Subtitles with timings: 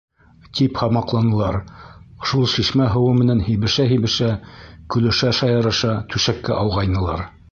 [0.59, 1.57] Тип һамаҡланылар,
[2.29, 4.31] шул шишмә һыуы менән һибешә-һибешә,
[4.95, 7.25] көлөшә-шаярыша түшәккә ауғайнылар.